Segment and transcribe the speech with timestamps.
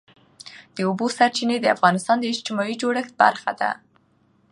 [0.75, 3.71] د اوبو سرچینې د افغانستان د اجتماعي جوړښت برخه ده.